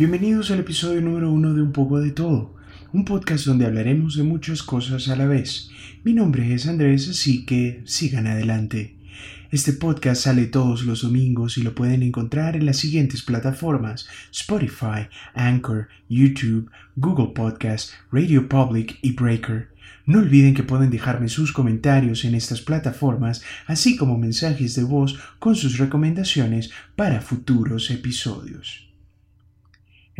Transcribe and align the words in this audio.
Bienvenidos 0.00 0.50
al 0.50 0.60
episodio 0.60 1.02
número 1.02 1.30
uno 1.30 1.52
de 1.52 1.60
Un 1.60 1.72
poco 1.72 2.00
de 2.00 2.10
todo, 2.10 2.56
un 2.94 3.04
podcast 3.04 3.44
donde 3.44 3.66
hablaremos 3.66 4.16
de 4.16 4.22
muchas 4.22 4.62
cosas 4.62 5.08
a 5.08 5.14
la 5.14 5.26
vez. 5.26 5.68
Mi 6.04 6.14
nombre 6.14 6.54
es 6.54 6.66
Andrés, 6.66 7.06
así 7.10 7.44
que 7.44 7.82
sigan 7.84 8.26
adelante. 8.26 8.96
Este 9.50 9.74
podcast 9.74 10.22
sale 10.22 10.46
todos 10.46 10.86
los 10.86 11.02
domingos 11.02 11.58
y 11.58 11.62
lo 11.62 11.74
pueden 11.74 12.02
encontrar 12.02 12.56
en 12.56 12.64
las 12.64 12.78
siguientes 12.78 13.20
plataformas: 13.20 14.08
Spotify, 14.32 15.08
Anchor, 15.34 15.88
YouTube, 16.08 16.70
Google 16.96 17.34
Podcast, 17.34 17.90
Radio 18.10 18.48
Public 18.48 18.98
y 19.02 19.12
Breaker. 19.12 19.68
No 20.06 20.20
olviden 20.20 20.54
que 20.54 20.62
pueden 20.62 20.88
dejarme 20.88 21.28
sus 21.28 21.52
comentarios 21.52 22.24
en 22.24 22.34
estas 22.34 22.62
plataformas, 22.62 23.42
así 23.66 23.98
como 23.98 24.16
mensajes 24.16 24.74
de 24.76 24.82
voz 24.82 25.18
con 25.38 25.56
sus 25.56 25.76
recomendaciones 25.76 26.70
para 26.96 27.20
futuros 27.20 27.90
episodios. 27.90 28.89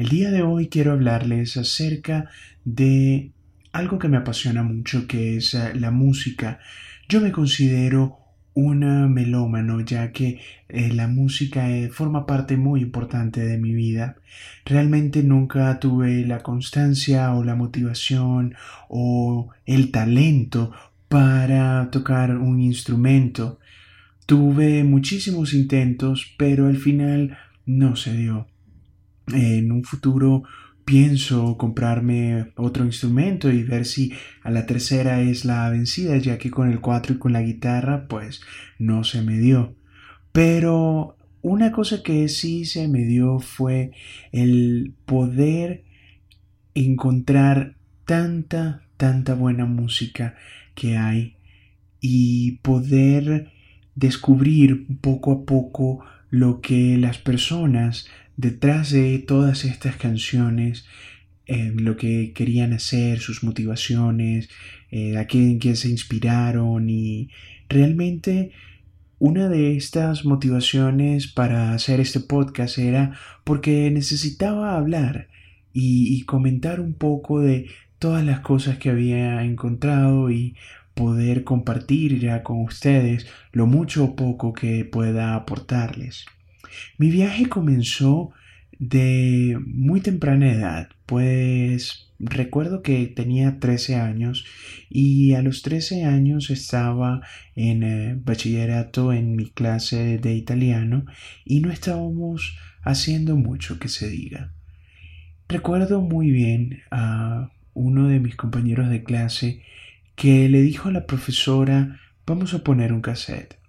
El 0.00 0.08
día 0.08 0.30
de 0.30 0.40
hoy 0.40 0.68
quiero 0.68 0.92
hablarles 0.92 1.58
acerca 1.58 2.30
de 2.64 3.32
algo 3.70 3.98
que 3.98 4.08
me 4.08 4.16
apasiona 4.16 4.62
mucho, 4.62 5.06
que 5.06 5.36
es 5.36 5.52
eh, 5.52 5.74
la 5.74 5.90
música. 5.90 6.58
Yo 7.06 7.20
me 7.20 7.32
considero 7.32 8.16
una 8.54 9.08
melómano, 9.08 9.82
ya 9.82 10.10
que 10.10 10.40
eh, 10.70 10.90
la 10.94 11.06
música 11.06 11.68
eh, 11.68 11.90
forma 11.90 12.24
parte 12.24 12.56
muy 12.56 12.80
importante 12.80 13.44
de 13.44 13.58
mi 13.58 13.74
vida. 13.74 14.16
Realmente 14.64 15.22
nunca 15.22 15.78
tuve 15.80 16.24
la 16.24 16.38
constancia 16.38 17.34
o 17.34 17.44
la 17.44 17.54
motivación 17.54 18.54
o 18.88 19.50
el 19.66 19.90
talento 19.90 20.72
para 21.10 21.90
tocar 21.90 22.38
un 22.38 22.58
instrumento. 22.62 23.58
Tuve 24.24 24.82
muchísimos 24.82 25.52
intentos, 25.52 26.34
pero 26.38 26.68
al 26.68 26.78
final 26.78 27.36
no 27.66 27.96
se 27.96 28.16
dio 28.16 28.49
en 29.34 29.72
un 29.72 29.84
futuro 29.84 30.44
pienso 30.84 31.56
comprarme 31.56 32.52
otro 32.56 32.84
instrumento 32.84 33.50
y 33.50 33.62
ver 33.62 33.84
si 33.84 34.12
a 34.42 34.50
la 34.50 34.66
tercera 34.66 35.20
es 35.20 35.44
la 35.44 35.68
vencida, 35.70 36.16
ya 36.16 36.38
que 36.38 36.50
con 36.50 36.70
el 36.70 36.80
cuatro 36.80 37.14
y 37.14 37.18
con 37.18 37.32
la 37.32 37.42
guitarra 37.42 38.08
pues 38.08 38.40
no 38.78 39.04
se 39.04 39.22
me 39.22 39.38
dio. 39.38 39.74
Pero 40.32 41.16
una 41.42 41.72
cosa 41.72 42.02
que 42.02 42.28
sí 42.28 42.64
se 42.64 42.88
me 42.88 43.04
dio 43.04 43.38
fue 43.38 43.92
el 44.32 44.94
poder 45.06 45.84
encontrar 46.74 47.76
tanta, 48.04 48.82
tanta 48.96 49.34
buena 49.34 49.66
música 49.66 50.34
que 50.74 50.96
hay 50.96 51.36
y 52.00 52.58
poder 52.62 53.52
descubrir 53.94 54.86
poco 55.00 55.32
a 55.32 55.44
poco 55.44 56.04
lo 56.30 56.60
que 56.60 56.96
las 56.96 57.18
personas 57.18 58.08
detrás 58.40 58.90
de 58.90 59.18
todas 59.18 59.64
estas 59.64 59.96
canciones, 59.96 60.86
lo 61.46 61.96
que 61.96 62.32
querían 62.32 62.72
hacer, 62.72 63.18
sus 63.18 63.42
motivaciones, 63.42 64.48
eh, 64.90 65.18
a 65.18 65.26
quién, 65.26 65.60
se 65.76 65.88
inspiraron 65.88 66.88
y 66.88 67.28
realmente 67.68 68.52
una 69.18 69.48
de 69.48 69.76
estas 69.76 70.24
motivaciones 70.24 71.26
para 71.26 71.74
hacer 71.74 72.00
este 72.00 72.20
podcast 72.20 72.78
era 72.78 73.12
porque 73.44 73.90
necesitaba 73.90 74.76
hablar 74.76 75.28
y, 75.72 76.14
y, 76.16 76.22
comentar 76.22 76.80
un 76.80 76.94
poco 76.94 77.40
de 77.40 77.68
todas 77.98 78.24
las 78.24 78.40
cosas 78.40 78.78
que 78.78 78.90
había 78.90 79.44
encontrado 79.44 80.30
y 80.30 80.56
poder 80.94 81.44
compartir 81.44 82.18
ya 82.18 82.42
con 82.42 82.62
ustedes 82.62 83.26
lo 83.52 83.66
mucho 83.66 84.04
o 84.04 84.16
poco 84.16 84.52
que 84.52 84.84
pueda 84.84 85.34
aportarles. 85.34 86.26
Mi 86.98 87.10
viaje 87.10 87.48
comenzó 87.48 88.32
de 88.78 89.58
muy 89.66 90.00
temprana 90.00 90.52
edad, 90.52 90.88
pues 91.04 92.10
recuerdo 92.18 92.82
que 92.82 93.06
tenía 93.06 93.58
13 93.58 93.96
años 93.96 94.46
y 94.88 95.34
a 95.34 95.42
los 95.42 95.62
13 95.62 96.04
años 96.04 96.50
estaba 96.50 97.20
en 97.56 97.82
eh, 97.82 98.18
bachillerato 98.22 99.12
en 99.12 99.36
mi 99.36 99.50
clase 99.50 100.18
de 100.18 100.34
italiano 100.34 101.04
y 101.44 101.60
no 101.60 101.70
estábamos 101.70 102.56
haciendo 102.82 103.36
mucho 103.36 103.78
que 103.78 103.88
se 103.88 104.08
diga. 104.08 104.52
Recuerdo 105.48 106.00
muy 106.00 106.30
bien 106.30 106.80
a 106.90 107.50
uno 107.74 108.08
de 108.08 108.20
mis 108.20 108.36
compañeros 108.36 108.88
de 108.88 109.02
clase 109.02 109.62
que 110.14 110.48
le 110.48 110.62
dijo 110.62 110.88
a 110.88 110.92
la 110.92 111.06
profesora 111.06 112.00
vamos 112.26 112.54
a 112.54 112.64
poner 112.64 112.92
un 112.92 113.02
cassette. 113.02 113.59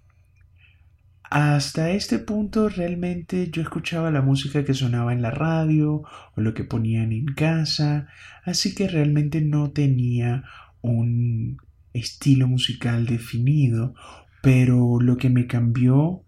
Hasta 1.34 1.92
este 1.92 2.18
punto 2.18 2.68
realmente 2.68 3.48
yo 3.50 3.62
escuchaba 3.62 4.10
la 4.10 4.20
música 4.20 4.66
que 4.66 4.74
sonaba 4.74 5.14
en 5.14 5.22
la 5.22 5.30
radio 5.30 6.02
o 6.36 6.40
lo 6.42 6.52
que 6.52 6.62
ponían 6.62 7.10
en 7.10 7.24
casa, 7.24 8.06
así 8.44 8.74
que 8.74 8.86
realmente 8.86 9.40
no 9.40 9.70
tenía 9.70 10.44
un 10.82 11.56
estilo 11.94 12.48
musical 12.48 13.06
definido, 13.06 13.94
pero 14.42 15.00
lo 15.00 15.16
que 15.16 15.30
me 15.30 15.46
cambió 15.46 16.22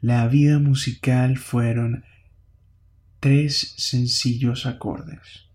la 0.00 0.28
vida 0.28 0.60
musical 0.60 1.38
fueron 1.38 2.04
tres 3.18 3.74
sencillos 3.76 4.64
acordes. 4.64 5.48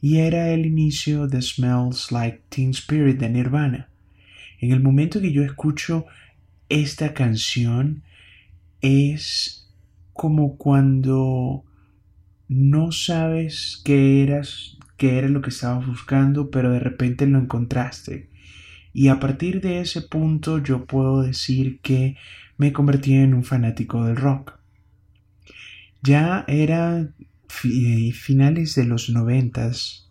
Y 0.00 0.16
era 0.16 0.48
el 0.48 0.66
inicio 0.66 1.28
de 1.28 1.40
Smells 1.40 2.10
Like 2.10 2.42
Teen 2.48 2.70
Spirit 2.70 3.20
de 3.20 3.28
Nirvana. 3.28 3.90
En 4.58 4.72
el 4.72 4.80
momento 4.80 5.20
que 5.20 5.30
yo 5.30 5.44
escucho 5.44 6.06
esta 6.70 7.12
canción 7.12 8.04
es 8.80 9.68
como 10.14 10.56
cuando 10.56 11.64
no 12.48 12.92
sabes 12.92 13.82
qué 13.84 14.22
eras, 14.22 14.78
qué 14.96 15.18
era 15.18 15.28
lo 15.28 15.42
que 15.42 15.50
estabas 15.50 15.86
buscando, 15.86 16.50
pero 16.50 16.70
de 16.70 16.80
repente 16.80 17.26
lo 17.26 17.38
encontraste. 17.38 18.30
Y 18.92 19.08
a 19.08 19.20
partir 19.20 19.60
de 19.60 19.80
ese 19.80 20.02
punto 20.02 20.58
yo 20.62 20.86
puedo 20.86 21.22
decir 21.22 21.80
que 21.80 22.16
me 22.56 22.72
convertí 22.72 23.14
en 23.14 23.34
un 23.34 23.44
fanático 23.44 24.04
del 24.04 24.16
rock. 24.16 24.58
Ya 26.02 26.44
era 26.48 27.12
eh, 27.64 28.12
finales 28.12 28.74
de 28.74 28.84
los 28.84 29.10
noventas 29.10 30.10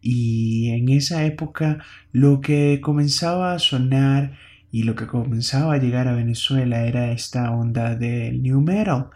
y 0.00 0.70
en 0.70 0.88
esa 0.88 1.24
época 1.24 1.84
lo 2.12 2.40
que 2.40 2.80
comenzaba 2.80 3.52
a 3.52 3.58
sonar 3.58 4.38
y 4.70 4.82
lo 4.82 4.94
que 4.94 5.06
comenzaba 5.06 5.74
a 5.74 5.78
llegar 5.78 6.08
a 6.08 6.14
Venezuela 6.14 6.86
era 6.86 7.12
esta 7.12 7.50
onda 7.50 7.94
del 7.94 8.42
new 8.42 8.60
metal. 8.60 9.10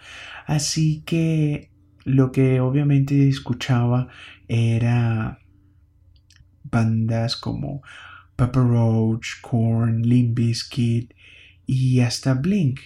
Así 0.47 1.03
que 1.05 1.71
lo 2.05 2.33
que 2.33 2.61
obviamente 2.61 3.29
escuchaba 3.29 4.09
era 4.49 5.41
bandas 6.65 7.37
como 7.37 7.83
Pepper 8.37 8.63
Roach, 8.63 9.41
Korn, 9.43 10.03
Limp 10.03 10.39
y 11.67 12.01
hasta 12.01 12.35
Blink. 12.35 12.81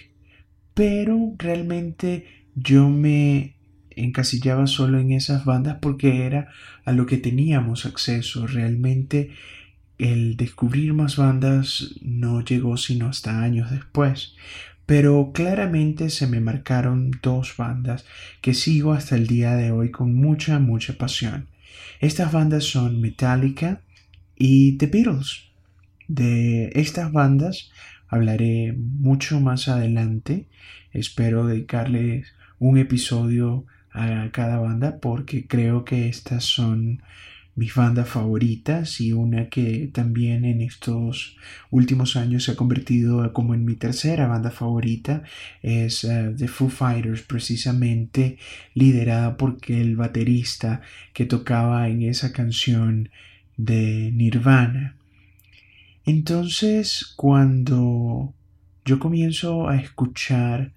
Pero 0.73 1.33
realmente 1.37 2.25
yo 2.55 2.89
me 2.89 3.55
encasillaba 3.91 4.67
solo 4.67 4.99
en 4.99 5.11
esas 5.11 5.45
bandas 5.45 5.77
porque 5.81 6.25
era 6.25 6.49
a 6.83 6.91
lo 6.91 7.05
que 7.05 7.17
teníamos 7.17 7.85
acceso. 7.85 8.47
Realmente 8.47 9.31
el 9.97 10.37
descubrir 10.37 10.93
más 10.93 11.17
bandas 11.17 11.95
no 12.01 12.43
llegó 12.43 12.77
sino 12.77 13.07
hasta 13.07 13.41
años 13.41 13.71
después, 13.71 14.35
pero 14.85 15.31
claramente 15.33 16.09
se 16.09 16.27
me 16.27 16.39
marcaron 16.39 17.11
dos 17.21 17.55
bandas 17.57 18.05
que 18.41 18.53
sigo 18.53 18.93
hasta 18.93 19.15
el 19.15 19.27
día 19.27 19.55
de 19.55 19.71
hoy 19.71 19.91
con 19.91 20.13
mucha, 20.13 20.59
mucha 20.59 20.93
pasión. 20.97 21.47
Estas 21.99 22.31
bandas 22.31 22.65
son 22.65 23.01
Metallica 23.01 23.81
y 24.35 24.73
The 24.77 24.87
Beatles. 24.87 25.45
De 26.07 26.71
estas 26.75 27.11
bandas 27.11 27.71
hablaré 28.07 28.73
mucho 28.77 29.39
más 29.39 29.67
adelante. 29.67 30.45
Espero 30.91 31.47
dedicarles 31.47 32.27
un 32.59 32.77
episodio 32.77 33.65
a 33.91 34.29
cada 34.31 34.59
banda 34.59 34.99
porque 34.99 35.47
creo 35.47 35.85
que 35.85 36.09
estas 36.09 36.43
son 36.43 37.01
mis 37.55 37.73
bandas 37.73 38.09
favoritas 38.09 38.99
y 38.99 39.13
una 39.13 39.49
que 39.49 39.89
también 39.93 40.43
en 40.43 40.61
estos 40.61 41.37
últimos 41.71 42.17
años 42.17 42.43
se 42.43 42.51
ha 42.51 42.55
convertido 42.55 43.31
como 43.31 43.53
en 43.53 43.63
mi 43.63 43.75
tercera 43.75 44.27
banda 44.27 44.51
favorita 44.51 45.23
es 45.61 46.03
eh, 46.03 46.33
The 46.37 46.49
Foo 46.49 46.69
Fighters 46.69 47.21
precisamente 47.21 48.37
liderada 48.73 49.37
por 49.37 49.57
el 49.67 49.95
baterista 49.95 50.81
que 51.13 51.25
tocaba 51.25 51.87
en 51.87 52.03
esa 52.03 52.33
canción 52.33 53.09
de 53.55 54.11
Nirvana. 54.13 54.97
Entonces 56.05 57.13
cuando 57.15 58.33
yo 58.83 58.99
comienzo 58.99 59.69
a 59.69 59.77
escuchar 59.77 60.73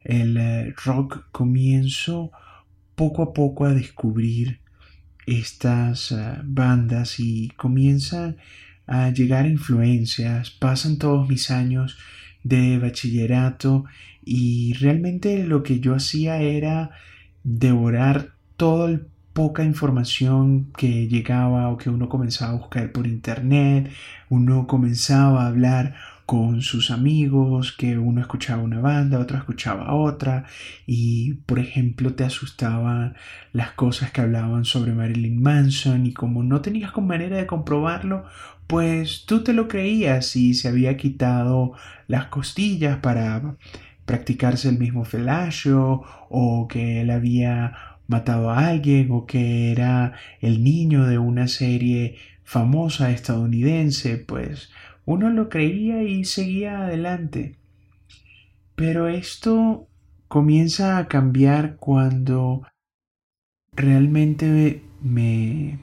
el 0.00 0.38
eh, 0.38 0.74
rock 0.84 1.26
comienzo 1.30 2.32
poco 2.94 3.22
a 3.22 3.34
poco 3.34 3.66
a 3.66 3.74
descubrir 3.74 4.60
estas 5.26 6.12
eh, 6.12 6.38
bandas 6.44 7.20
y 7.20 7.48
comienzan 7.56 8.36
a 8.86 9.10
llegar 9.10 9.46
influencias, 9.46 10.50
pasan 10.50 10.98
todos 10.98 11.28
mis 11.28 11.50
años 11.50 11.98
de 12.44 12.78
bachillerato 12.78 13.84
y 14.24 14.74
realmente 14.74 15.44
lo 15.44 15.62
que 15.62 15.80
yo 15.80 15.94
hacía 15.94 16.40
era 16.40 16.92
devorar 17.42 18.34
toda 18.56 18.88
el 18.88 19.06
poca 19.36 19.64
información 19.64 20.72
que 20.78 21.08
llegaba 21.08 21.68
o 21.68 21.76
que 21.76 21.90
uno 21.90 22.08
comenzaba 22.08 22.52
a 22.52 22.56
buscar 22.56 22.90
por 22.90 23.06
internet, 23.06 23.90
uno 24.30 24.66
comenzaba 24.66 25.44
a 25.44 25.48
hablar 25.48 25.94
con 26.26 26.60
sus 26.60 26.90
amigos, 26.90 27.72
que 27.72 27.96
uno 27.98 28.20
escuchaba 28.20 28.62
una 28.62 28.80
banda, 28.80 29.20
otro 29.20 29.38
escuchaba 29.38 29.94
otra, 29.94 30.44
y 30.86 31.34
por 31.46 31.60
ejemplo 31.60 32.14
te 32.14 32.24
asustaban 32.24 33.14
las 33.52 33.70
cosas 33.72 34.10
que 34.10 34.22
hablaban 34.22 34.64
sobre 34.64 34.92
Marilyn 34.92 35.40
Manson, 35.40 36.04
y 36.04 36.12
como 36.12 36.42
no 36.42 36.60
tenías 36.60 36.90
con 36.90 37.06
manera 37.06 37.36
de 37.36 37.46
comprobarlo, 37.46 38.24
pues 38.66 39.24
tú 39.26 39.44
te 39.44 39.52
lo 39.52 39.68
creías 39.68 40.34
y 40.34 40.54
se 40.54 40.68
había 40.68 40.96
quitado 40.96 41.74
las 42.08 42.26
costillas 42.26 42.98
para 42.98 43.54
practicarse 44.04 44.68
el 44.68 44.78
mismo 44.78 45.04
felacio, 45.04 46.02
o 46.28 46.66
que 46.68 47.02
él 47.02 47.10
había 47.10 47.98
matado 48.08 48.50
a 48.50 48.66
alguien, 48.66 49.08
o 49.12 49.26
que 49.26 49.70
era 49.70 50.14
el 50.40 50.64
niño 50.64 51.06
de 51.06 51.18
una 51.18 51.46
serie 51.46 52.16
famosa 52.42 53.10
estadounidense, 53.10 54.16
pues 54.16 54.70
uno 55.06 55.30
lo 55.30 55.48
creía 55.48 56.02
y 56.02 56.24
seguía 56.24 56.82
adelante. 56.82 57.56
Pero 58.74 59.08
esto 59.08 59.88
comienza 60.28 60.98
a 60.98 61.08
cambiar 61.08 61.76
cuando 61.76 62.66
realmente 63.72 64.82
me 65.00 65.78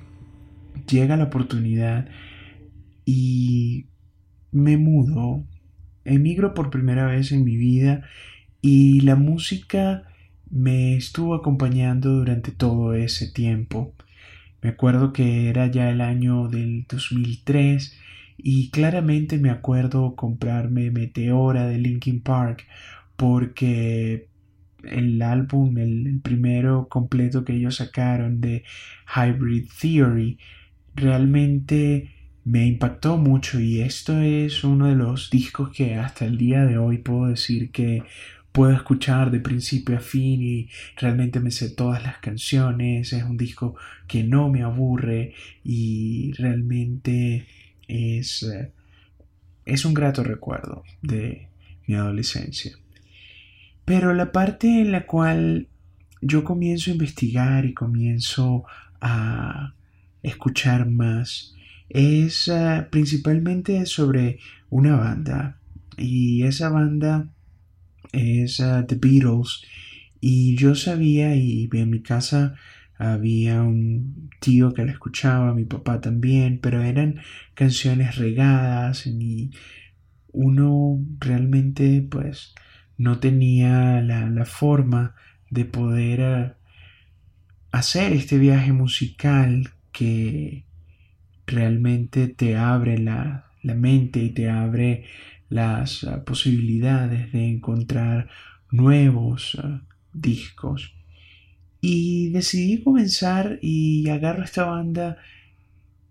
llega 0.88 1.18
la 1.18 1.26
oportunidad 1.26 2.10
y 3.06 3.88
me 4.52 4.78
mudo, 4.78 5.46
emigro 6.04 6.54
por 6.54 6.70
primera 6.70 7.08
vez 7.08 7.32
en 7.32 7.46
mi 7.46 7.56
vida 7.56 8.04
y 8.62 9.02
la 9.02 9.16
música 9.16 10.04
me 10.50 10.96
estuvo 10.96 11.34
acompañando 11.34 12.10
durante 12.10 12.52
todo 12.52 12.94
ese 12.94 13.32
tiempo. 13.32 13.96
Me 14.62 14.70
acuerdo 14.70 15.14
que 15.14 15.50
era 15.50 15.68
ya 15.68 15.90
el 15.90 16.02
año 16.02 16.50
del 16.50 16.86
2003 16.90 18.00
y 18.38 18.70
claramente 18.70 19.38
me 19.38 19.50
acuerdo 19.50 20.16
comprarme 20.16 20.92
Meteora 20.92 21.68
de 21.68 21.78
Linkin 21.78 22.22
Park 22.22 22.66
porque 23.16 24.28
el 24.84 25.22
álbum, 25.22 25.78
el, 25.78 26.20
primero 26.22 26.88
completo 26.90 27.46
que 27.46 27.54
ellos 27.54 27.78
sacaron 27.78 28.42
de 28.42 28.64
Hybrid 29.16 29.70
Theory, 29.80 30.38
realmente 30.96 32.12
me 32.44 32.66
impactó 32.66 33.18
mucho. 33.18 33.60
Y 33.60 33.82
esto 33.82 34.20
es 34.20 34.64
uno 34.64 34.88
de 34.88 34.96
los 34.96 35.30
discos 35.30 35.70
que 35.72 35.96
hasta 35.96 36.26
el 36.26 36.38
día 36.38 36.66
de 36.66 36.78
hoy 36.78 36.98
puedo 36.98 37.28
decir 37.28 37.72
que 37.72 38.04
puedo 38.52 38.74
escuchar 38.74 39.32
de 39.32 39.40
principio 39.40 39.98
a 39.98 40.00
fin 40.00 40.42
y 40.42 40.70
realmente 40.98 41.40
me 41.40 41.50
sé 41.52 41.72
todas 41.72 42.04
las 42.04 42.20
canciones, 42.20 43.12
es 43.12 43.24
un 43.24 43.36
disco 43.36 43.76
que 44.08 44.24
no 44.24 44.50
me 44.50 44.62
aburre 44.62 45.34
y 45.64 46.34
realmente 46.34 47.48
es, 47.94 48.44
eh, 48.44 48.72
es 49.66 49.86
un 49.86 49.94
grato 49.94 50.24
recuerdo 50.24 50.84
de 51.02 51.48
mi 51.88 51.96
adolescencia. 51.96 52.74
Pero 53.86 54.14
la 54.14 54.32
parte 54.32 54.68
en 54.82 54.92
la 54.92 55.06
cual 55.06 55.68
yo 56.22 56.44
comienzo 56.44 56.90
a 56.90 56.94
investigar 56.94 57.66
y 57.66 57.74
comienzo 57.74 58.66
a 59.02 59.74
escuchar 60.22 60.90
más 60.90 61.54
es 61.90 62.48
eh, 62.48 62.88
principalmente 62.90 63.86
sobre 63.86 64.40
una 64.70 64.96
banda 64.96 65.60
y 65.98 66.44
esa 66.44 66.70
banda 66.70 67.30
es 68.12 68.60
eh, 68.60 68.86
The 68.88 68.96
Beatles 68.96 69.64
y 70.22 70.56
yo 70.56 70.76
sabía 70.76 71.36
y 71.36 71.70
en 71.72 71.90
mi 71.90 72.02
casa 72.02 72.56
había 72.98 73.62
un 73.64 74.30
tío 74.40 74.74
que 74.74 74.86
la 74.86 74.92
escuchaba, 74.92 75.54
mi 75.54 75.66
papá 75.66 76.02
también, 76.02 76.60
pero 76.62 76.82
eran 76.82 77.20
canciones 77.54 78.18
regadas 78.18 79.08
y 79.08 79.52
uno 80.34 81.00
realmente 81.20 82.06
pues 82.10 82.54
no 82.98 83.20
tenía 83.20 84.02
la, 84.02 84.46
forma 84.46 85.16
de 85.50 85.66
poder 85.66 86.20
eh, 86.20 86.54
hacer 87.72 88.14
este 88.14 88.38
viaje 88.38 88.74
musical 88.74 89.72
que 89.92 90.66
realmente 91.46 92.28
te 92.28 92.58
abre 92.58 92.98
la, 92.98 93.50
mente 93.64 94.20
y 94.20 94.30
te 94.32 94.50
abre 94.50 95.06
las 95.50 96.04
eh, 96.04 96.18
posibilidades 96.26 97.32
de 97.32 97.46
encontrar 97.50 98.30
nuevos 98.72 99.58
eh, 99.64 99.80
discos. 100.14 100.94
Y 101.86 102.30
decidí 102.30 102.82
comenzar 102.82 103.60
y 103.62 104.08
agarro 104.08 104.42
esta 104.46 104.64
banda 104.64 105.18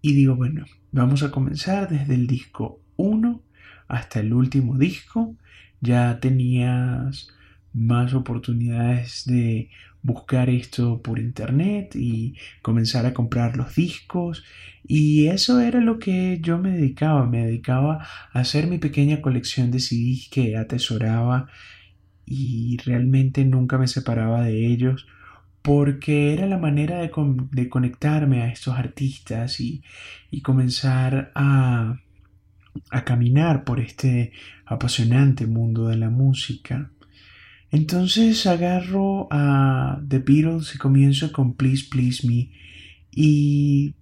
y 0.03 0.13
digo, 0.13 0.37
bueno, 0.37 0.67
vamos 0.91 1.23
a 1.23 1.31
comenzar 1.31 1.89
desde 1.89 2.15
el 2.15 2.27
disco 2.27 2.83
1 2.97 3.41
hasta 3.89 4.21
el 4.21 4.35
último 4.35 4.77
disco. 4.77 5.35
Ya 5.81 6.21
tenías 6.21 7.29
más 7.73 8.13
oportunidades 8.13 9.25
de 9.25 9.71
buscar 10.03 10.51
esto 10.51 11.01
por 11.01 11.19
internet 11.19 11.97
y 11.97 12.35
comenzar 12.61 13.07
a 13.07 13.15
comprar 13.15 13.57
los 13.57 13.75
discos 13.75 14.45
y 14.87 15.29
eso 15.29 15.59
era 15.59 15.81
lo 15.81 15.99
que 15.99 16.39
yo 16.43 16.59
me 16.59 16.73
dedicaba, 16.73 17.25
me 17.25 17.47
dedicaba 17.47 18.07
a 18.35 18.41
hacer 18.41 18.67
mi 18.67 18.77
pequeña 18.77 19.23
colección 19.23 19.71
de 19.71 19.81
CDs 19.81 20.29
que 20.31 20.59
atesoraba 20.59 21.49
y 22.27 22.77
realmente 22.85 23.43
nunca 23.47 23.79
me 23.79 23.89
separaba 23.89 24.43
de 24.43 24.67
ellos 24.67 25.07
porque 25.63 26.33
era 26.33 26.47
la 26.47 26.59
manera 26.59 26.99
de, 26.99 27.69
conectarme 27.69 28.43
a 28.43 28.49
estos 28.49 28.77
artistas 28.77 29.61
y, 29.61 29.83
comenzar 30.43 31.31
a, 31.35 32.01
a 32.91 33.05
caminar 33.05 33.65
por 33.65 33.81
este 33.81 34.33
apasionante 34.67 35.47
mundo 35.47 35.89
de 35.89 35.97
la 35.97 36.11
música. 36.11 36.91
Entonces 37.71 38.47
agarro 38.47 39.29
a 39.31 40.01
The 40.07 40.19
Beatles 40.19 40.75
y 40.75 40.79
comienzo 40.79 41.33
con 41.33 41.55
Please 41.55 41.87
Please 41.91 42.27
Me 42.27 42.51
y 43.11 43.95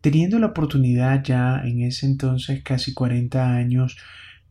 teniendo 0.00 0.38
la 0.38 0.46
oportunidad 0.46 1.22
ya 1.22 1.60
en 1.64 1.82
ese 1.82 2.06
entonces 2.06 2.62
casi 2.62 2.94
40 2.94 3.56
años 3.56 3.96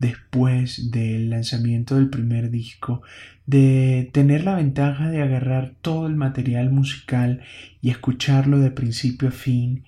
después 0.00 0.90
del 0.90 1.30
lanzamiento 1.30 1.94
del 1.94 2.08
primer 2.08 2.50
disco, 2.50 3.02
de 3.46 4.10
tener 4.12 4.44
la 4.44 4.56
ventaja 4.56 5.10
de 5.10 5.22
agarrar 5.22 5.74
todo 5.82 6.06
el 6.06 6.16
material 6.16 6.70
musical 6.70 7.42
y 7.80 7.90
escucharlo 7.90 8.58
de 8.58 8.70
principio 8.70 9.28
a 9.28 9.32
fin. 9.32 9.84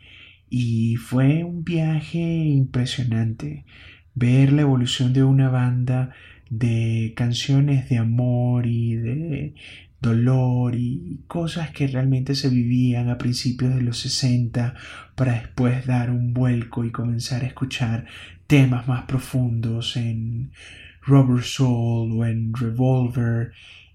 Y 0.48 0.96
fue 0.96 1.44
un 1.44 1.64
viaje 1.64 2.18
impresionante 2.18 3.64
ver 4.14 4.52
la 4.52 4.62
evolución 4.62 5.14
de 5.14 5.24
una 5.24 5.48
banda 5.48 6.10
de 6.50 7.14
canciones 7.16 7.88
de 7.88 7.96
amor 7.96 8.66
y 8.66 8.94
de 8.96 9.54
dolor 10.02 10.74
y 10.74 11.20
cosas 11.28 11.70
que 11.70 11.86
realmente 11.86 12.34
se 12.34 12.50
vivían 12.50 13.08
a 13.08 13.16
principios 13.16 13.74
de 13.74 13.82
los 13.82 13.98
60 13.98 14.74
para 15.14 15.34
después 15.34 15.86
dar 15.86 16.10
un 16.10 16.34
vuelco 16.34 16.84
y 16.84 16.90
comenzar 16.90 17.44
a 17.44 17.46
escuchar 17.46 18.06
temas 18.52 18.86
más 18.86 19.04
profundos 19.04 19.96
en 19.96 20.52
Rubber 21.00 21.42
Soul 21.42 22.12
o 22.12 22.26
en 22.26 22.52
Revolver 22.52 23.52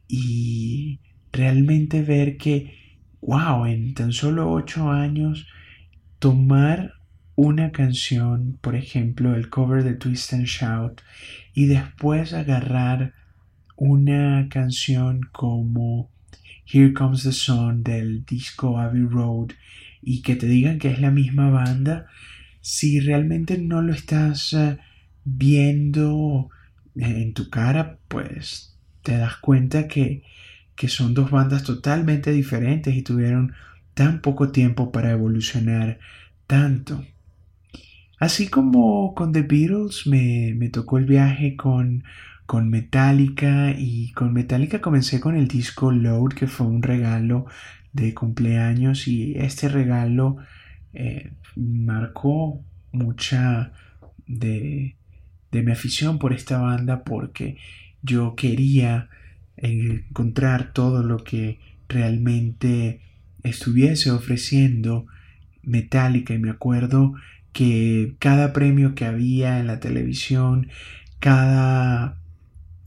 y 0.07 0.99
realmente 1.31 2.01
ver 2.01 2.37
que, 2.37 2.73
wow, 3.21 3.67
en 3.67 3.93
tan 3.93 4.11
solo 4.11 4.51
ocho 4.51 4.89
años 4.89 5.45
tomar 6.17 6.93
una 7.35 7.71
canción, 7.71 8.57
por 8.59 8.75
ejemplo, 8.75 9.35
el 9.35 9.47
cover 9.51 9.83
de 9.83 9.93
Twist 9.93 10.33
and 10.33 10.47
Shout, 10.47 11.01
y 11.53 11.67
después 11.67 12.33
agarrar 12.33 13.13
una 13.75 14.47
canción 14.49 15.21
como 15.31 16.09
Here 16.65 16.93
Comes 16.93 17.21
the 17.21 17.31
Sun 17.31 17.83
del 17.83 18.25
disco 18.25 18.79
Abbey 18.79 19.03
Road 19.03 19.49
y 20.01 20.23
que 20.23 20.35
te 20.35 20.47
digan 20.47 20.79
que 20.79 20.89
es 20.89 20.99
la 20.99 21.11
misma 21.11 21.51
banda, 21.51 22.07
si 22.67 22.99
realmente 22.99 23.57
no 23.57 23.81
lo 23.81 23.93
estás 23.93 24.51
eh, 24.51 24.77
viendo 25.23 26.49
en 26.95 27.33
tu 27.33 27.49
cara, 27.49 27.97
pues 28.09 28.77
te 29.03 29.17
das 29.17 29.37
cuenta 29.37 29.87
que, 29.87 30.23
que 30.75 30.89
son 30.89 31.13
dos 31.13 31.31
bandas 31.31 31.63
totalmente 31.63 32.33
diferentes 32.33 32.93
y 32.93 33.03
tuvieron 33.03 33.53
tan 33.93 34.19
poco 34.19 34.51
tiempo 34.51 34.91
para 34.91 35.11
evolucionar 35.11 35.99
tanto. 36.45 37.05
Así 38.19 38.49
como 38.49 39.15
con 39.15 39.31
The 39.31 39.43
Beatles 39.43 40.05
me, 40.05 40.53
me 40.57 40.67
tocó 40.67 40.97
el 40.97 41.05
viaje 41.05 41.55
con 41.55 42.03
con 42.45 42.69
Metallica 42.69 43.71
y 43.77 44.11
con 44.11 44.33
Metallica 44.33 44.79
comencé 44.81 45.19
con 45.19 45.35
el 45.35 45.47
disco 45.49 45.91
Load 45.91 46.29
que 46.29 46.47
fue 46.47 46.67
un 46.67 46.81
regalo 46.81 47.45
de 47.93 48.13
cumpleaños 48.13 49.07
y 49.07 49.35
este 49.37 49.67
regalo 49.67 50.37
eh, 50.99 51.31
marcó 51.55 52.63
mucha 52.91 53.71
de, 54.25 54.95
de 55.51 55.61
mi 55.61 55.71
afición 55.71 56.17
por 56.17 56.33
esta 56.33 56.57
banda 56.57 57.03
porque 57.03 57.57
yo 58.01 58.33
quería 58.35 59.07
encontrar 59.57 60.73
todo 60.73 61.03
lo 61.03 61.23
que 61.23 61.59
realmente 61.87 63.01
estuviese 63.43 64.09
ofreciendo 64.09 65.05
Metallica. 65.61 66.33
Y 66.33 66.39
me 66.39 66.49
acuerdo 66.49 67.13
que 67.53 68.15
cada 68.17 68.51
premio 68.51 68.95
que 68.95 69.05
había 69.05 69.59
en 69.59 69.67
la 69.67 69.79
televisión, 69.79 70.67
cada 71.19 72.17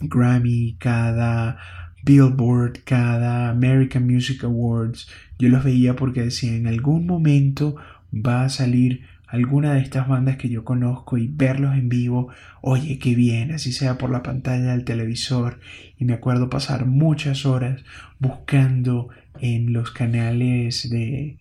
Grammy, 0.00 0.74
cada 0.80 1.58
Billboard, 2.02 2.80
cada 2.84 3.50
American 3.50 4.06
Music 4.06 4.42
Awards, 4.42 5.08
yo 5.38 5.48
los 5.48 5.62
veía 5.62 5.96
porque 5.96 6.22
decía 6.22 6.54
en 6.54 6.66
algún 6.66 7.06
momento 7.06 7.76
va 8.12 8.44
a 8.44 8.48
salir 8.48 9.02
alguna 9.30 9.74
de 9.74 9.80
estas 9.80 10.08
bandas 10.08 10.36
que 10.36 10.48
yo 10.48 10.64
conozco 10.64 11.16
y 11.16 11.28
verlos 11.28 11.76
en 11.76 11.88
vivo, 11.88 12.30
oye, 12.62 12.98
qué 12.98 13.14
bien, 13.14 13.52
así 13.52 13.72
sea 13.72 13.96
por 13.96 14.10
la 14.10 14.24
pantalla 14.24 14.72
del 14.72 14.84
televisor. 14.84 15.60
Y 15.98 16.04
me 16.04 16.14
acuerdo 16.14 16.50
pasar 16.50 16.86
muchas 16.86 17.46
horas 17.46 17.84
buscando 18.18 19.08
en 19.40 19.72
los 19.72 19.92
canales 19.92 20.90
de 20.90 21.38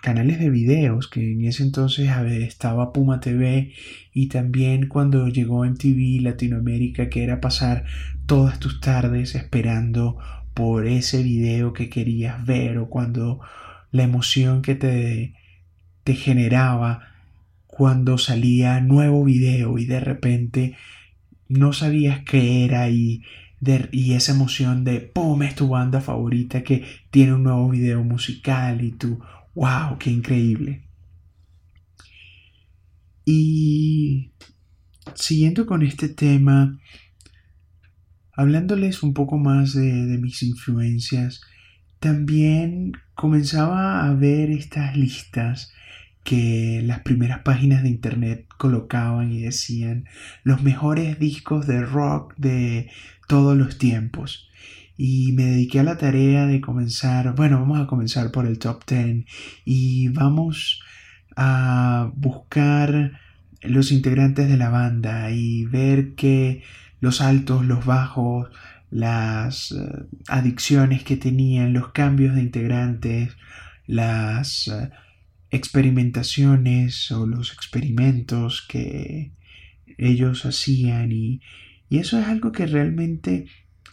canales 0.00 0.38
de 0.38 0.48
videos 0.48 1.08
que 1.08 1.32
en 1.32 1.44
ese 1.44 1.62
entonces 1.62 2.08
estaba 2.30 2.92
Puma 2.92 3.20
TV 3.20 3.72
y 4.14 4.28
también 4.28 4.88
cuando 4.88 5.28
llegó 5.28 5.66
en 5.66 5.76
TV 5.76 6.20
Latinoamérica 6.22 7.10
que 7.10 7.22
era 7.22 7.40
pasar 7.42 7.84
todas 8.24 8.58
tus 8.58 8.80
tardes 8.80 9.34
esperando 9.34 10.16
por 10.54 10.86
ese 10.86 11.22
video 11.22 11.74
que 11.74 11.90
querías 11.90 12.46
ver 12.46 12.78
o 12.78 12.88
cuando 12.88 13.40
la 13.92 14.02
emoción 14.04 14.62
que 14.62 14.74
te 14.74 15.34
te 16.04 16.14
generaba 16.14 17.10
cuando 17.66 18.18
salía 18.18 18.80
nuevo 18.80 19.24
video 19.24 19.78
y 19.78 19.86
de 19.86 20.00
repente 20.00 20.76
no 21.48 21.72
sabías 21.72 22.24
qué 22.24 22.64
era 22.64 22.90
y, 22.90 23.22
y 23.92 24.12
esa 24.12 24.32
emoción 24.32 24.84
de 24.84 25.00
¡pum! 25.00 25.42
es 25.42 25.54
tu 25.54 25.68
banda 25.68 26.00
favorita 26.00 26.62
que 26.62 26.84
tiene 27.10 27.34
un 27.34 27.44
nuevo 27.44 27.68
video 27.70 28.02
musical 28.02 28.82
y 28.82 28.92
tú 28.92 29.20
¡wow! 29.54 29.98
¡qué 29.98 30.10
increíble! 30.10 30.82
Y 33.24 34.32
siguiendo 35.14 35.66
con 35.66 35.82
este 35.82 36.08
tema, 36.08 36.78
hablándoles 38.32 39.02
un 39.02 39.14
poco 39.14 39.38
más 39.38 39.74
de, 39.74 40.06
de 40.06 40.18
mis 40.18 40.42
influencias, 40.42 41.40
también 42.00 42.92
comenzaba 43.14 44.06
a 44.06 44.14
ver 44.14 44.50
estas 44.50 44.96
listas 44.96 45.72
que 46.24 46.80
las 46.84 47.00
primeras 47.00 47.40
páginas 47.40 47.82
de 47.82 47.90
internet 47.90 48.46
colocaban 48.58 49.32
y 49.32 49.42
decían 49.42 50.06
los 50.42 50.62
mejores 50.62 51.18
discos 51.18 51.66
de 51.66 51.82
rock 51.82 52.34
de 52.36 52.90
todos 53.28 53.56
los 53.56 53.78
tiempos. 53.78 54.48
Y 54.96 55.32
me 55.32 55.44
dediqué 55.44 55.80
a 55.80 55.84
la 55.84 55.96
tarea 55.96 56.46
de 56.46 56.60
comenzar, 56.60 57.34
bueno, 57.34 57.60
vamos 57.60 57.80
a 57.80 57.86
comenzar 57.86 58.30
por 58.32 58.46
el 58.46 58.58
top 58.58 58.84
10 58.86 59.24
y 59.64 60.08
vamos 60.08 60.82
a 61.36 62.10
buscar 62.16 63.12
los 63.62 63.92
integrantes 63.92 64.48
de 64.48 64.56
la 64.56 64.68
banda 64.68 65.30
y 65.30 65.64
ver 65.66 66.14
que 66.14 66.62
los 67.00 67.20
altos, 67.22 67.64
los 67.64 67.86
bajos, 67.86 68.50
las 68.90 69.72
eh, 69.72 69.76
adicciones 70.28 71.04
que 71.04 71.16
tenían, 71.16 71.72
los 71.72 71.92
cambios 71.92 72.34
de 72.34 72.42
integrantes, 72.42 73.36
las 73.86 74.68
eh, 74.68 74.90
experimentaciones 75.50 77.10
o 77.12 77.26
los 77.26 77.52
experimentos 77.52 78.66
que 78.68 79.32
ellos 79.98 80.44
hacían 80.44 81.12
y, 81.12 81.40
eso 81.90 82.20
es 82.20 82.28
algo 82.28 82.52
que 82.52 82.66
realmente 82.66 83.46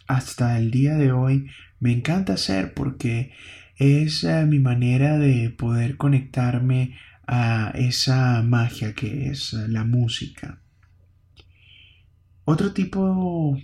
hasta 0.06 0.60
el 0.60 0.70
día 0.70 0.94
de 0.98 1.12
hoy 1.12 1.48
me 1.80 1.92
encanta 1.92 2.34
hacer 2.34 2.75
porque 2.75 3.32
es 3.75 4.24
eh, 4.24 4.46
mi 4.46 4.60
manera 4.60 5.18
de 5.18 5.50
poder 5.50 5.98
conectarme 5.98 6.96
a 7.25 7.72
esa 7.74 8.44
magia 8.44 8.94
que 8.94 9.30
es 9.30 9.54
la 9.54 9.84
música. 9.84 10.62
Otro 12.46 12.72
tipo 12.72 13.58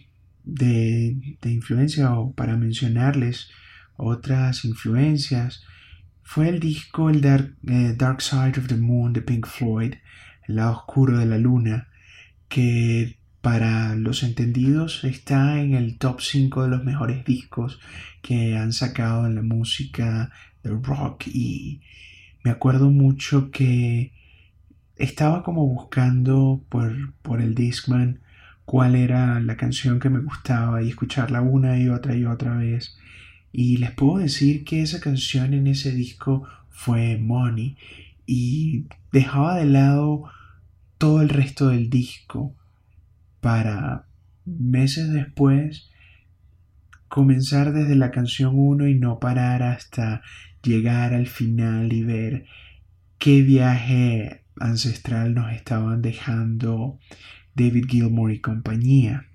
de, 0.43 1.37
de 1.41 1.51
influencia 1.51 2.13
o 2.13 2.33
para 2.33 2.57
mencionarles 2.57 3.49
otras 3.95 4.65
influencias 4.65 5.63
fue 6.23 6.49
el 6.49 6.59
disco 6.59 7.09
el 7.09 7.23
eh, 7.23 7.93
Dark, 7.95 8.21
Side 8.21 8.59
of 8.59 8.67
the 8.67 8.77
Moon 8.77 9.13
de 9.13 9.21
Pink 9.21 9.45
Floyd, 9.45 9.95
el 10.47 10.55
lado 10.55 10.71
oscuro 10.71 11.17
de 11.19 11.25
la 11.25 11.37
luna, 11.37 11.89
que 12.47 13.19
para 13.41 13.95
los 13.95 14.23
entendidos 14.23 15.03
está 15.03 15.61
en 15.61 15.73
el 15.73 15.97
top 15.97 16.21
5 16.21 16.63
de 16.63 16.69
los 16.69 16.83
mejores 16.83 17.25
discos 17.25 17.79
que 18.21 18.57
han 18.57 18.71
sacado 18.71 19.27
en 19.27 19.35
la 19.35 19.41
música 19.41 20.31
de 20.63 20.71
rock. 20.71 21.27
Y 21.27 21.81
me 22.43 22.51
acuerdo 22.51 22.89
mucho 22.89 23.51
que 23.51 24.13
estaba 24.95 25.43
como 25.43 25.67
buscando 25.67 26.63
por, 26.69 27.13
por 27.21 27.41
el 27.41 27.53
Discman 27.53 28.22
cuál 28.65 28.95
era 28.95 29.39
la 29.39 29.57
canción 29.57 29.99
que 29.99 30.09
me 30.09 30.19
gustaba 30.19 30.81
y 30.81 30.89
escucharla 30.89 31.41
una 31.41 31.79
y 31.79 31.89
otra 31.89 32.15
y 32.15 32.25
otra 32.25 32.55
vez. 32.57 32.97
Y 33.51 33.77
les 33.77 33.91
puedo 33.91 34.17
decir 34.17 34.63
que 34.63 34.81
esa 34.81 34.99
canción 34.99 35.53
en 35.53 35.67
ese 35.67 35.91
disco 35.91 36.47
fue 36.69 37.17
Money 37.17 37.77
y 38.25 38.87
dejaba 39.11 39.57
de 39.57 39.65
lado 39.65 40.23
todo 40.97 41.21
el 41.21 41.29
resto 41.29 41.69
del 41.69 41.89
disco 41.89 42.55
para 43.41 44.07
meses 44.45 45.11
después 45.11 45.89
comenzar 47.09 47.73
desde 47.73 47.95
la 47.95 48.09
canción 48.09 48.53
1 48.55 48.87
y 48.87 48.95
no 48.95 49.19
parar 49.19 49.61
hasta 49.61 50.23
llegar 50.63 51.13
al 51.13 51.27
final 51.27 51.93
y 51.93 52.03
ver 52.03 52.45
qué 53.19 53.43
viaje 53.43 54.43
ancestral 54.59 55.35
nos 55.35 55.51
estaban 55.53 56.01
dejando 56.01 56.99
David 57.55 57.85
Gilmour 57.87 58.31
y 58.31 58.39
compañía. 58.39 59.27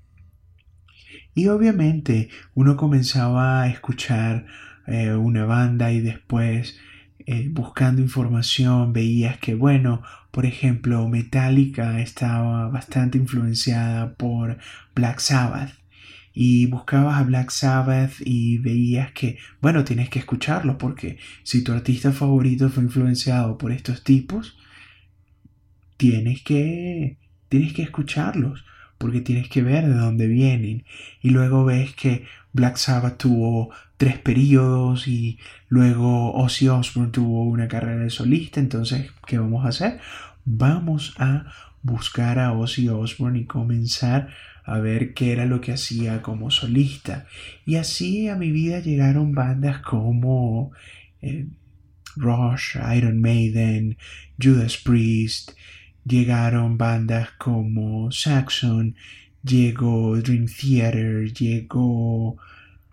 Y 1.34 1.48
obviamente 1.48 2.30
uno 2.54 2.76
comenzaba 2.76 3.62
a 3.62 3.68
escuchar 3.68 4.46
eh, 4.86 5.12
una 5.12 5.44
banda 5.44 5.92
y 5.92 6.00
después 6.00 6.78
eh, 7.26 7.48
buscando 7.52 8.00
información 8.00 8.94
veías 8.94 9.38
que, 9.38 9.54
bueno, 9.54 10.02
por 10.30 10.46
ejemplo, 10.46 11.06
Metallica 11.08 12.00
estaba 12.00 12.68
bastante 12.70 13.18
influenciada 13.18 14.14
por 14.14 14.58
Black 14.94 15.20
Sabbath. 15.20 15.72
Y 16.32 16.66
buscabas 16.66 17.20
a 17.20 17.24
Black 17.24 17.50
Sabbath 17.50 18.14
y 18.24 18.58
veías 18.58 19.12
que, 19.12 19.38
bueno, 19.60 19.84
tienes 19.84 20.08
que 20.08 20.20
escucharlo 20.20 20.78
porque 20.78 21.18
si 21.42 21.62
tu 21.62 21.72
artista 21.72 22.12
favorito 22.12 22.70
fue 22.70 22.84
influenciado 22.84 23.58
por 23.58 23.72
estos 23.72 24.04
tipos, 24.04 24.56
tienes 25.98 26.42
que, 26.42 27.18
tienes 27.48 27.72
que 27.72 27.82
escucharlos 27.82 28.64
porque 28.98 29.20
tienes 29.20 29.48
que 29.48 29.62
ver 29.62 29.86
de 29.86 29.94
dónde 29.94 30.26
vienen. 30.26 30.84
Y 31.22 31.30
luego 31.30 31.64
ves 31.64 31.94
que 31.94 32.24
Black 32.52 32.76
Sabbath 32.76 33.18
tuvo 33.18 33.70
tres 33.96 34.18
periodos 34.18 35.06
y 35.08 35.38
luego 35.68 36.34
Ozzy 36.34 36.68
Osbourne 36.68 37.12
tuvo 37.12 37.44
una 37.44 37.68
carrera 37.68 38.02
de 38.02 38.10
solista. 38.10 38.60
Entonces, 38.60 39.12
¿qué 39.26 39.38
vamos 39.38 39.64
a 39.64 39.68
hacer? 39.68 40.00
Vamos 40.44 41.14
a 41.18 41.46
buscar 41.82 42.38
a 42.38 42.52
Ozzy 42.52 42.88
Osbourne 42.88 43.40
y 43.40 43.44
comenzar 43.44 44.28
a 44.64 44.78
ver 44.78 45.14
qué 45.14 45.32
era 45.32 45.46
lo 45.46 45.60
que 45.60 45.72
hacía 45.72 46.20
como 46.20 46.50
solista. 46.50 47.26
Y 47.64 47.76
así 47.76 48.28
a 48.28 48.36
mi 48.36 48.50
vida 48.50 48.80
llegaron 48.80 49.32
bandas 49.32 49.78
como 49.78 50.72
eh, 51.22 51.46
Rush, 52.16 52.76
Iron 52.96 53.20
Maiden, 53.20 53.96
Judas 54.40 54.76
Priest, 54.76 55.52
llegaron 56.08 56.78
bandas 56.78 57.30
como 57.38 58.10
Saxon, 58.10 58.96
llegó 59.42 60.16
Dream 60.16 60.46
Theater, 60.46 61.32
llegó 61.32 62.36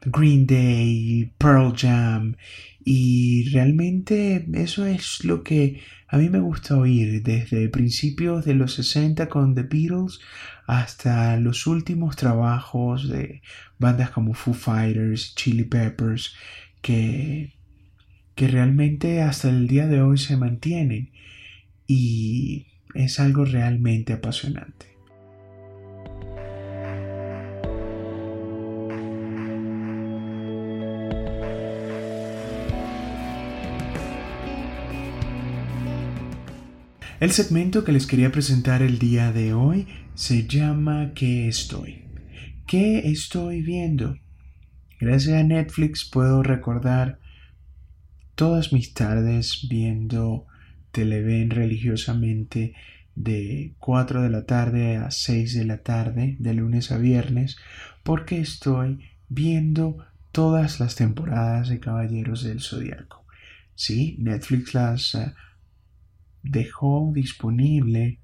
Green 0.05 0.45
Day, 0.45 1.31
Pearl 1.37 1.73
Jam 1.75 2.35
y 2.83 3.49
realmente 3.49 4.45
eso 4.53 4.85
es 4.85 5.23
lo 5.23 5.43
que 5.43 5.81
a 6.07 6.17
mí 6.17 6.29
me 6.29 6.39
gusta 6.39 6.77
oír 6.77 7.23
desde 7.23 7.69
principios 7.69 8.45
de 8.45 8.53
los 8.53 8.75
60 8.75 9.27
con 9.27 9.55
The 9.55 9.63
Beatles 9.63 10.19
hasta 10.67 11.37
los 11.37 11.65
últimos 11.65 12.15
trabajos 12.15 13.09
de 13.09 13.41
bandas 13.79 14.11
como 14.11 14.33
Foo 14.33 14.53
Fighters, 14.53 15.33
Chili 15.35 15.63
Peppers 15.63 16.35
que, 16.81 17.53
que 18.35 18.47
realmente 18.47 19.23
hasta 19.23 19.49
el 19.49 19.67
día 19.67 19.87
de 19.87 20.01
hoy 20.01 20.19
se 20.19 20.37
mantienen. 20.37 21.11
Y 21.87 22.67
es 22.95 23.19
algo 23.19 23.45
realmente 23.45 24.13
apasionante. 24.13 24.95
El 37.19 37.31
segmento 37.31 37.83
que 37.83 37.91
les 37.91 38.07
quería 38.07 38.31
presentar 38.31 38.81
el 38.81 38.99
día 38.99 39.31
de 39.31 39.53
hoy 39.53 39.87
se 40.15 40.47
llama 40.47 41.13
¿Qué 41.15 41.47
estoy? 41.47 42.03
¿Qué 42.67 43.09
estoy 43.09 43.61
viendo? 43.61 44.17
Gracias 44.99 45.35
a 45.35 45.43
Netflix 45.43 46.03
puedo 46.03 46.43
recordar 46.43 47.19
todas 48.35 48.73
mis 48.73 48.93
tardes 48.93 49.65
viendo 49.69 50.45
Televen 50.95 51.49
religiosamente 51.49 52.73
de 53.15 53.73
4 53.79 54.21
de 54.21 54.29
la 54.29 54.45
tarde 54.45 54.95
a 54.95 55.11
6 55.11 55.53
de 55.53 55.65
la 55.65 55.79
tarde, 55.79 56.37
de 56.39 56.53
lunes 56.53 56.89
a 56.93 56.97
viernes, 56.97 57.57
porque 58.01 58.39
estoy 58.39 59.01
viendo 59.27 60.05
todas 60.31 60.79
las 60.79 60.95
temporadas 60.95 61.67
de 61.67 61.81
Caballeros 61.81 62.45
del 62.45 62.61
Zodiaco. 62.61 63.25
Sí, 63.73 64.15
Netflix 64.19 64.73
las 64.73 65.15
eh, 65.15 65.33
dejó 66.43 67.11
disponible 67.13 68.19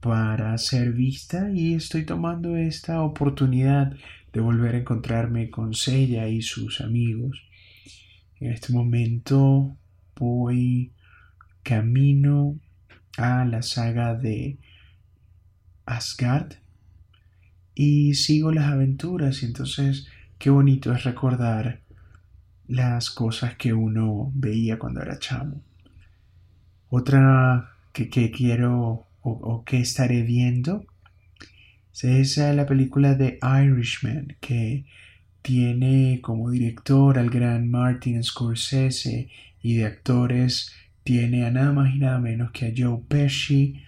para 0.00 0.56
ser 0.56 0.92
vista 0.92 1.50
y 1.52 1.74
estoy 1.74 2.06
tomando 2.06 2.56
esta 2.56 3.02
oportunidad 3.02 3.92
de 4.32 4.40
volver 4.40 4.74
a 4.74 4.78
encontrarme 4.78 5.50
con 5.50 5.74
Sella 5.74 6.28
y 6.28 6.40
sus 6.40 6.80
amigos. 6.80 7.42
En 8.40 8.52
este 8.52 8.72
momento 8.72 9.76
voy 10.16 10.94
camino 11.62 12.58
a 13.16 13.44
la 13.44 13.62
saga 13.62 14.14
de 14.14 14.58
Asgard 15.86 16.54
y 17.74 18.14
sigo 18.14 18.52
las 18.52 18.66
aventuras 18.66 19.42
y 19.42 19.46
entonces 19.46 20.06
qué 20.38 20.50
bonito 20.50 20.92
es 20.92 21.04
recordar 21.04 21.80
las 22.68 23.10
cosas 23.10 23.56
que 23.56 23.72
uno 23.72 24.30
veía 24.34 24.78
cuando 24.78 25.02
era 25.02 25.18
chamo. 25.18 25.62
Otra 26.88 27.70
que, 27.92 28.08
quiero 28.30 29.06
o, 29.22 29.64
que 29.64 29.80
estaré 29.80 30.22
viendo 30.22 30.84
es 32.02 32.38
la 32.38 32.66
película 32.66 33.14
de 33.14 33.38
Irishman 33.42 34.36
que 34.40 34.84
tiene 35.42 36.20
como 36.22 36.50
director 36.50 37.18
al 37.18 37.30
gran 37.30 37.70
Martin 37.70 38.22
Scorsese 38.22 39.28
y 39.62 39.76
de 39.76 39.86
actores 39.86 40.72
tiene 41.04 41.44
a 41.44 41.50
nada 41.50 41.72
más 41.72 41.94
y 41.94 41.98
nada 41.98 42.18
menos 42.18 42.50
que 42.52 42.66
a 42.66 42.72
Joe 42.76 43.02
Pesci, 43.08 43.82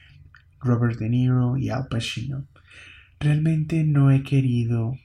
Robert 0.61 0.99
De 0.99 1.09
Niro 1.09 1.57
y 1.57 1.71
Al 1.71 1.89
Pacino. 1.89 2.47
Realmente 3.21 3.85
no 3.85 4.11
he 4.11 4.23
querido 4.23 4.97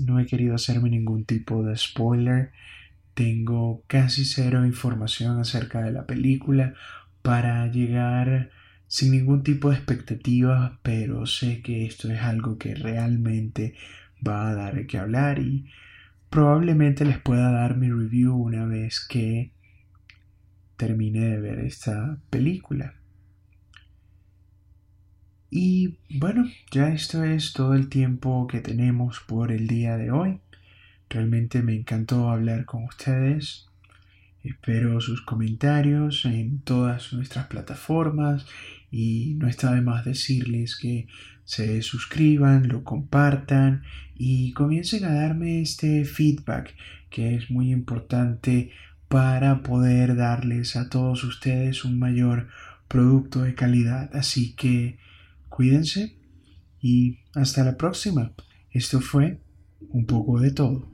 no 0.00 0.18
he 0.18 0.26
querido 0.26 0.54
hacerme 0.54 0.90
ningún 0.90 1.24
tipo 1.24 1.62
de 1.62 1.76
spoiler. 1.76 2.52
Tengo 3.14 3.84
casi 3.86 4.24
cero 4.24 4.66
información 4.66 5.38
acerca 5.38 5.82
de 5.82 5.92
la 5.92 6.06
película 6.06 6.74
para 7.22 7.66
llegar 7.68 8.50
sin 8.86 9.12
ningún 9.12 9.42
tipo 9.42 9.70
de 9.70 9.76
expectativa, 9.76 10.78
pero 10.82 11.26
sé 11.26 11.62
que 11.62 11.86
esto 11.86 12.10
es 12.10 12.20
algo 12.20 12.58
que 12.58 12.74
realmente 12.74 13.74
va 14.26 14.48
a 14.48 14.54
dar 14.54 14.86
que 14.86 14.98
hablar 14.98 15.38
y 15.38 15.66
probablemente 16.28 17.04
les 17.04 17.18
pueda 17.18 17.52
dar 17.52 17.76
mi 17.76 17.90
review 17.90 18.34
una 18.34 18.66
vez 18.66 19.04
que 19.08 19.52
termine 20.86 21.20
de 21.20 21.40
ver 21.40 21.58
esta 21.60 22.18
película. 22.28 22.94
Y 25.50 25.96
bueno, 26.18 26.44
ya 26.70 26.88
esto 26.88 27.24
es 27.24 27.54
todo 27.54 27.74
el 27.74 27.88
tiempo 27.88 28.46
que 28.46 28.60
tenemos 28.60 29.20
por 29.20 29.50
el 29.50 29.66
día 29.66 29.96
de 29.96 30.10
hoy. 30.10 30.40
Realmente 31.08 31.62
me 31.62 31.74
encantó 31.74 32.28
hablar 32.28 32.66
con 32.66 32.84
ustedes. 32.84 33.66
Espero 34.42 35.00
sus 35.00 35.22
comentarios 35.22 36.26
en 36.26 36.60
todas 36.60 37.14
nuestras 37.14 37.46
plataformas 37.46 38.46
y 38.90 39.36
no 39.38 39.48
está 39.48 39.72
de 39.72 39.80
más 39.80 40.04
decirles 40.04 40.76
que 40.76 41.06
se 41.44 41.80
suscriban, 41.80 42.68
lo 42.68 42.84
compartan 42.84 43.84
y 44.14 44.52
comiencen 44.52 45.04
a 45.04 45.14
darme 45.14 45.62
este 45.62 46.04
feedback 46.04 46.74
que 47.08 47.36
es 47.36 47.50
muy 47.50 47.72
importante 47.72 48.70
para 49.14 49.62
poder 49.62 50.16
darles 50.16 50.74
a 50.74 50.88
todos 50.88 51.22
ustedes 51.22 51.84
un 51.84 52.00
mayor 52.00 52.48
producto 52.88 53.42
de 53.42 53.54
calidad. 53.54 54.10
Así 54.12 54.56
que 54.56 54.98
cuídense 55.48 56.16
y 56.80 57.20
hasta 57.32 57.62
la 57.62 57.76
próxima. 57.76 58.32
Esto 58.72 59.00
fue 59.00 59.38
un 59.90 60.04
poco 60.06 60.40
de 60.40 60.50
todo. 60.50 60.88